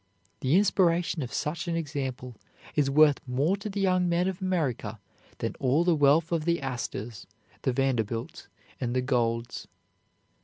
The 0.39 0.55
inspiration 0.55 1.21
of 1.21 1.31
such 1.31 1.67
an 1.67 1.75
example 1.75 2.35
is 2.75 2.89
worth 2.89 3.19
more 3.27 3.55
to 3.57 3.69
the 3.69 3.81
young 3.81 4.09
men 4.09 4.27
of 4.27 4.41
America 4.41 4.99
than 5.37 5.53
all 5.59 5.83
the 5.83 5.93
wealth 5.95 6.31
of 6.31 6.45
the 6.45 6.59
Astors, 6.59 7.27
the 7.61 7.71
Vanderbilts, 7.71 8.47
and 8.79 8.95
the 8.95 9.03
Goulds. 9.03 9.67